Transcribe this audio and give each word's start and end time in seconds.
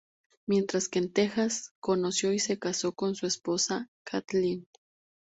Mientras 0.47 0.89
que 0.89 0.97
en 0.97 1.13
Texas, 1.13 1.73
conoció 1.79 2.33
y 2.33 2.39
se 2.39 2.57
casó 2.57 2.91
con 2.93 3.13
su 3.13 3.27
esposa, 3.27 3.87
Kathleen. 4.03 4.65